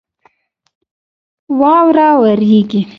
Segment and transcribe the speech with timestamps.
[1.59, 2.81] واوره ورېږي